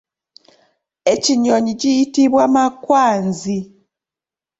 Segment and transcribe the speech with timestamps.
[1.13, 3.57] Ekinyonyi kiyitibwa makwanzi.